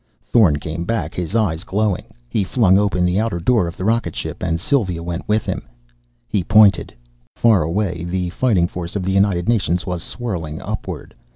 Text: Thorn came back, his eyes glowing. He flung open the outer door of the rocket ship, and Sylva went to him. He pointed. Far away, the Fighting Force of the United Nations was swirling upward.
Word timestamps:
Thorn 0.23 0.55
came 0.55 0.83
back, 0.83 1.13
his 1.13 1.35
eyes 1.35 1.63
glowing. 1.63 2.05
He 2.27 2.43
flung 2.43 2.79
open 2.79 3.05
the 3.05 3.19
outer 3.19 3.39
door 3.39 3.67
of 3.67 3.77
the 3.77 3.85
rocket 3.85 4.15
ship, 4.15 4.41
and 4.41 4.59
Sylva 4.59 5.03
went 5.03 5.27
to 5.29 5.37
him. 5.37 5.67
He 6.27 6.43
pointed. 6.43 6.91
Far 7.35 7.61
away, 7.61 8.03
the 8.05 8.31
Fighting 8.31 8.67
Force 8.67 8.95
of 8.95 9.03
the 9.03 9.11
United 9.11 9.47
Nations 9.47 9.85
was 9.85 10.01
swirling 10.01 10.59
upward. 10.59 11.13